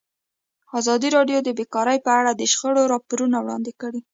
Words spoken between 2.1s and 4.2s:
اړه د شخړو راپورونه وړاندې کړي.